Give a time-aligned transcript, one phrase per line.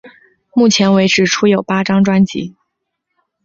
[0.55, 2.55] 目前为止出有八张专辑。